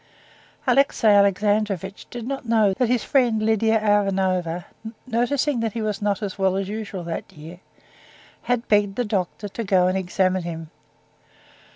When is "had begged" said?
8.49-8.95